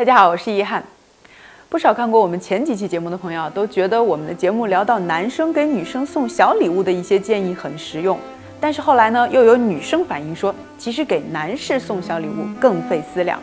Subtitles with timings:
[0.00, 0.82] 大家好，我是一翰。
[1.68, 8.18] 不少看过我们前几期节目的朋友都觉得我们的节目聊到男生给女生送小礼物的一些建议很实用，
[8.58, 13.38] 但是后来呢，又有女生反映说，其实给男士送小礼物更费思量。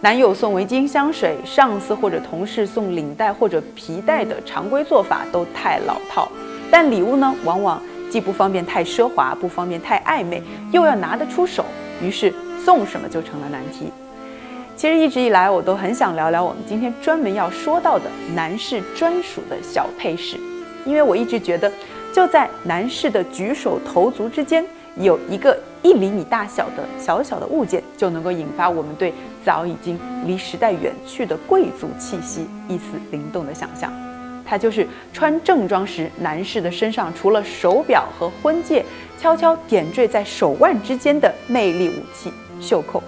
[0.00, 6.32] 男友送围巾、香水，上司或者同事送领带或者皮带的常规做法都太老套，
[6.70, 7.78] 但礼物呢，往往
[8.08, 10.42] 既不方便太奢华，不方便太暧昧，
[10.72, 11.62] 又要拿得出手，
[12.02, 12.32] 于是
[12.64, 13.92] 送什么就成了难题。
[14.80, 20.38] 其实一直以来，我都很想聊聊我们今天专门要说到的男士专属的小配饰，
[20.86, 21.70] 因为我一直觉得，
[22.14, 24.64] 就在男士的举手投足之间，
[24.96, 29.12] 有一个一厘米大小的小小的物件，就能够引发我们对
[29.44, 33.92] 早已经离时代远去的贵族气息一丝灵动的想象。
[34.46, 38.82] 它就是穿正装时，男士的身上除了手表和婚戒，
[39.20, 43.02] 悄悄点缀在手腕之间的魅力武器——袖扣。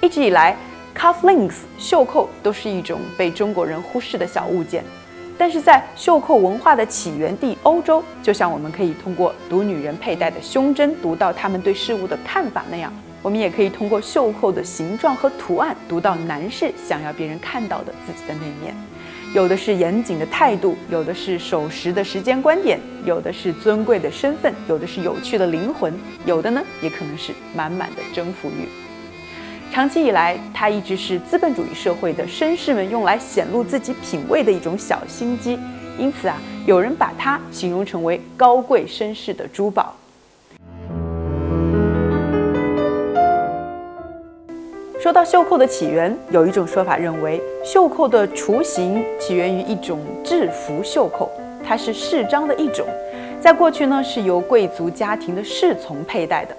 [0.00, 0.56] 一直以来。
[0.96, 4.82] Cuff links 袖扣都是一种被中国人忽视的小物件，
[5.36, 18.74] 但是在袖扣文化的起源地欧洲，就像我们可以通过读女人佩戴的胸针读到她们对事物的看法那样，我们也可以通过袖扣的形状和图案读到男士想要别人看到的自己的那一面。
[19.34, 25.92] 有的是严谨的态度，有的是守时的时间观点，有的是尊贵的身份，有的是有趣的灵魂，
[26.24, 28.66] 有的呢也可能是满满的征服欲。
[29.72, 35.58] 长期以来，它一直是资本主义社会的绅士们用来显露自己品味的一种小心机。
[35.98, 39.94] 因此啊，有人把它形容成为高贵绅士的珠宝。
[44.98, 51.30] 说到袖扣的起源，有一种说法认为，袖扣的雏形起源于一种制服袖扣，
[51.62, 52.86] 它是饰章的一种，
[53.40, 56.56] 在过去呢是由贵族家庭的侍从佩戴的。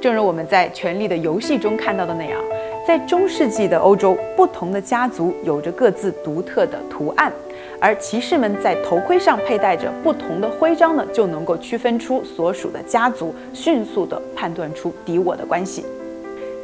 [0.00, 2.40] 正如我们在《权力的游戏》中看到的那样，
[2.86, 7.32] 在中世纪的欧洲，不同的家族有着各自独特的图案，
[7.80, 15.84] 而骑士们在头盔上佩戴着不同的徽章呢，就能够区分出所属的家族，迅速地判断出敌我的关系。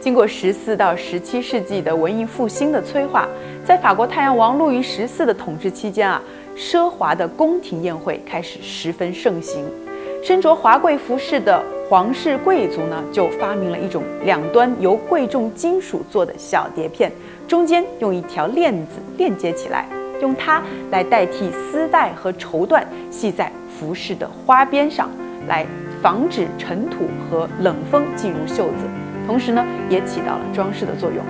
[0.00, 3.26] 经过十四到十七世纪的文艺复兴的催化，
[3.64, 6.22] 在法国太阳王路易十四的统治期间啊，
[6.56, 9.64] 奢华的宫廷宴会开始十分盛行，
[10.24, 11.62] 身着华贵服饰的。
[11.86, 17.12] 皇室贵族呢，就发明了一种两端由贵重金属做的小碟片，
[17.46, 19.86] 中间用一条链子链接起来，
[20.22, 25.10] 用它来代替丝带和绸缎，系在服饰的花边上，
[25.46, 25.66] 来
[26.00, 28.88] 防止尘土和冷风进入袖子，
[29.26, 31.22] 同时呢，也起到了装饰的作用。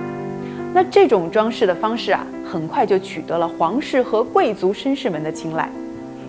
[0.73, 5.69] 那这种装饰的方式啊，很快就取得了皇室和贵族绅士们的青睐，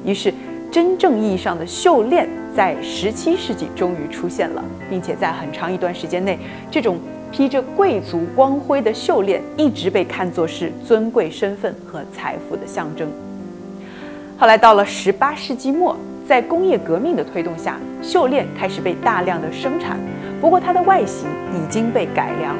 [0.04, 0.34] 于是。
[0.76, 6.38] 真正意义上的袖链在十七世纪终于出现了，并且在很长一段时间内，
[6.70, 6.98] 这种
[7.32, 13.08] 披着贵族光辉的袖链一直被看作是尊贵身份和财富的象征。
[14.36, 15.96] 后来到了十八世纪末，
[16.28, 19.98] 在工业革命的推动下，袖链开始被大量的生产，
[20.42, 22.54] 不过它的外形已经被改良，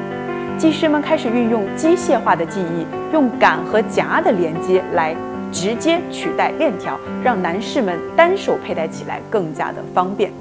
[0.57, 5.15] 技师们开始运用机械化的技艺，用杆和夹的连接来。
[5.59, 10.31] 直接取代链条，让男士们单手佩戴起来更加的方便。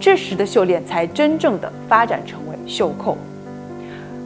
[0.00, 3.18] 这时的袖链才真正的发展成为袖扣。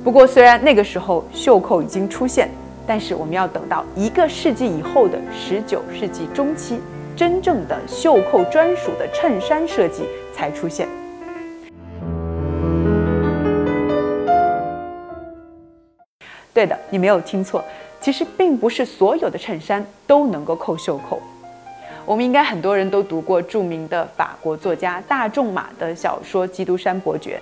[0.04, 2.48] 不过，虽然那个时候袖扣已经出现，
[2.86, 6.78] 但是我们要等到一个世纪以后的十九世纪中期，
[7.16, 10.86] 真正的袖扣专属的衬衫设计才出现。
[16.54, 17.64] 对的，你没有听错。
[18.00, 21.20] 其实并不是所有的衬衫都能够扣袖口。
[22.06, 27.38] 我们应该很多人都读过著名的法国作家大仲马的小说《基督山伯爵》，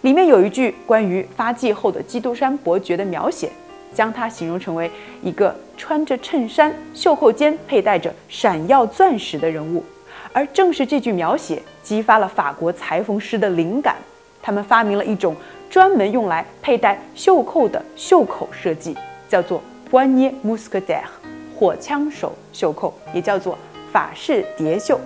[0.00, 3.50] 里面有一句关于发迹后的基督山伯爵的描写，
[3.92, 4.90] 将他形容成为
[5.22, 9.84] 一个穿着衬衫、袖扣间佩戴着闪耀钻石的人物。
[10.32, 13.96] 而正是这句描写激发了法国裁缝师的灵感，
[14.40, 15.36] 他们发明了一种
[15.68, 18.96] 专门用来佩戴袖扣的袖口设计，
[19.28, 19.62] 叫做。
[19.90, 21.00] 关捏 muscadet
[21.58, 23.56] 火枪手袖扣也叫做
[23.90, 25.00] 法式蝶袖。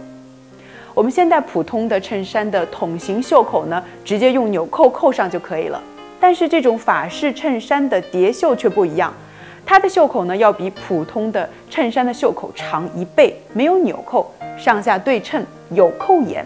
[0.92, 5.80] 我们现在普通的衬衫的筒形袖口呢，直接用纽扣扣上就可以了。
[6.20, 9.14] 但是这种法式衬衫的蝶袖却不一样，
[9.64, 16.44] 它的袖口呢要比普通的衬衫的袖口长一倍，没有纽扣，上下对称，有扣眼。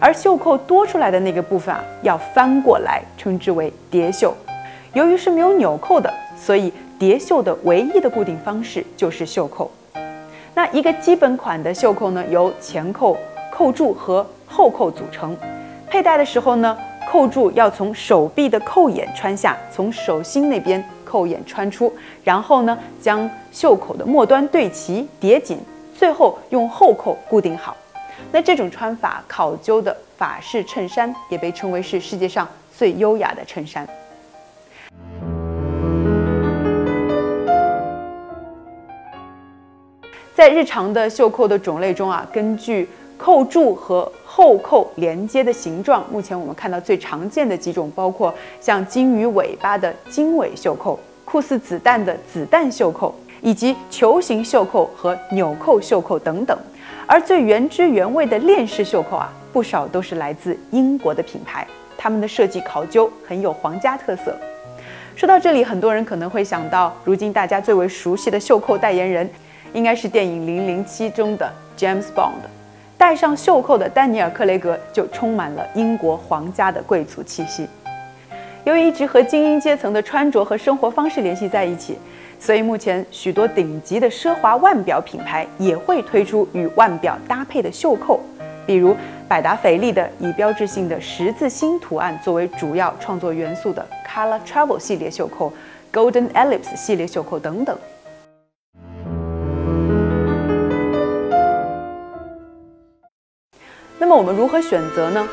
[0.00, 4.34] 而袖扣多出来的那个部分啊，要翻过来，称之为蝶袖。
[4.94, 6.72] 由于是没有纽扣的，所以。
[7.00, 9.70] 叠袖的唯一的固定方式就是袖扣。
[10.52, 13.16] 那一个基本款的袖扣呢，由前扣、
[13.50, 15.34] 扣柱和后扣组成。
[15.88, 16.76] 佩戴的时候呢，
[17.10, 21.90] 扣柱要从手臂的扣眼穿下，从手心那边扣眼穿出，
[22.22, 25.58] 然后呢，将袖口的末端对齐叠紧，
[25.96, 27.74] 最后用后扣固定好。
[28.30, 32.46] 那这种穿法考究的法式衬衫，也被称为是世界上
[32.76, 33.88] 最优雅的衬衫。
[40.40, 42.88] 在日常的袖扣的种类中啊，根据
[43.18, 56.58] 扣柱和后扣连接的形状，目前我们看到最常见的几种，包括像鲸鱼尾巴的金尾袖扣、酷似子弹的子弹袖扣，以及球形袖扣和纽扣袖扣等等。
[57.06, 61.66] 而最原汁原味的链式袖扣啊，不少都是来自英国的品牌，
[61.98, 64.34] 他们的设计考究很有皇家特色。
[65.14, 69.28] 说到这里，很多人可能会想到，如今大家最为熟悉的袖扣代言人。
[69.72, 72.42] 应该是电影《零零七》中的 James Bond，
[72.98, 77.68] 戴上袖扣的丹尼尔·克雷格就充满了英国皇家的贵族气息。
[78.64, 81.96] 由于一直和精英阶层的穿着和生活方式联系在一起，
[82.38, 88.20] 所以目前许多顶级的奢华腕表品牌也会推出与腕表搭配的袖扣，
[88.66, 88.94] 比如
[89.28, 95.52] 百达翡丽的以标志性的十字星图案作为主要创作元素的 Color Travel 系列袖扣、
[95.92, 97.78] Golden Ellipse 系列袖扣等等。
[104.00, 105.28] 那么我们如何选择呢？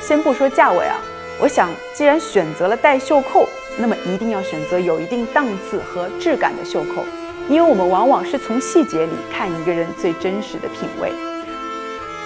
[0.00, 0.96] 先不说价位啊，
[1.40, 3.48] 我想既然选择了带袖扣，
[3.78, 7.04] 那么一定要选择有一定档次和质感的袖扣，
[7.48, 11.12] 因为我们往往是从细节里看一个人最真实的品味。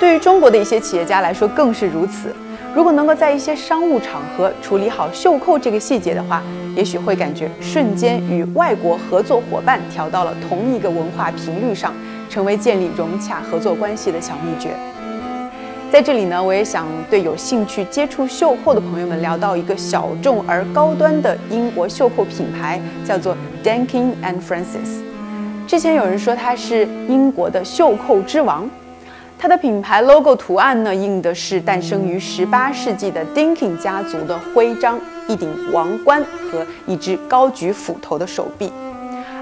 [0.01, 2.35] 对于中国的一些企业家来说更是如此。
[2.75, 6.43] 如果能够在一些商务场合处理好袖扣这个细节的话，
[6.75, 11.93] 也许会感觉瞬间与外国合作伙伴调到了同一个文化频率上，
[12.31, 14.71] 成为建立融洽合作关系的小秘诀。
[15.93, 25.03] 在这里呢，我也想对有兴趣接触袖扣的朋友们聊到一个小众而高端的英国袖扣品牌，叫做 DANKING and Francis。
[25.67, 28.67] 之前有人说它是英国的袖扣之王，
[29.39, 34.99] 它的品牌 logo 图案呢印的是诞生于18世纪的 Dinking 家族的徽章，
[35.29, 38.73] 一顶王冠和一只高举斧头的手臂。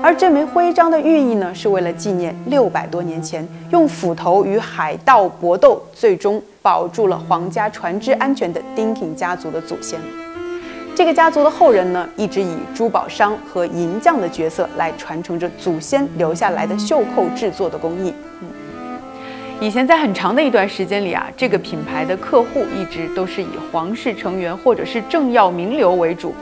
[0.03, 10.01] 而这枚徽章的寓意呢，是为了纪念六百多年前用斧头与海盗搏斗，最终保住了皇家船只安全的丁肯家族的祖先。
[10.97, 18.15] 这个家族的后人呢，一直以珠宝商和银匠的角色来传承着祖先留下来的袖扣制作的工艺。
[18.41, 18.49] 嗯，
[19.61, 26.35] 以前在很长的一段时间里啊，这个品牌的客户一直都是以皇室成员或者是政要名流为主。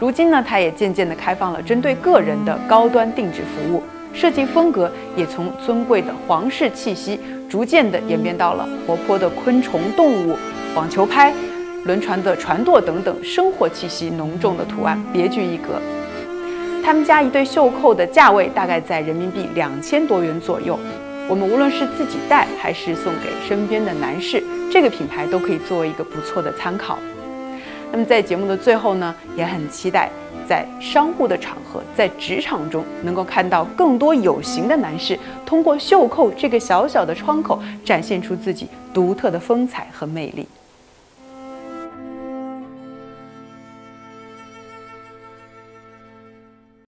[0.00, 3.82] 如今呢，它也渐渐地开放了针对个人的高端定制服务，
[4.14, 7.20] 设计风格也从尊贵的皇室气息，
[7.50, 10.34] 逐渐地演变到了活泼的昆虫、动物、
[10.74, 11.34] 网球拍、
[11.84, 15.78] 轮船的船舵等等生活气息浓重的图案，别具一格。
[16.82, 20.78] 他们家一对袖扣的价位大概在人民币两千多元左右，
[21.28, 24.42] 我们无论是自己戴还是送给身边的男士，
[24.72, 26.98] 这个品牌都可以作为一个不错的参考。
[27.92, 30.10] 那么在节目的最后呢，也很期待
[30.48, 40.46] 在商务的场合，在职场中能够看到更多有型的男士通过袖扣这个小小的窗口，展现出自己独特的风采和魅力。